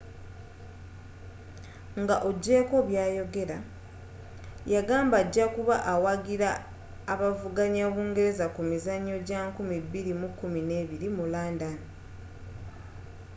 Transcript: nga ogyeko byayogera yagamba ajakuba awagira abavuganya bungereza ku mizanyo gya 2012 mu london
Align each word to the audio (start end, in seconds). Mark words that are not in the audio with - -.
nga 2.01 2.15
ogyeko 2.29 2.75
byayogera 2.89 3.57
yagamba 4.73 5.15
ajakuba 5.23 5.75
awagira 5.93 6.49
abavuganya 7.13 7.85
bungereza 7.93 8.45
ku 8.55 8.61
mizanyo 8.69 9.15
gya 9.27 9.41
2012 9.55 11.07
mu 11.15 11.25
london 11.33 11.75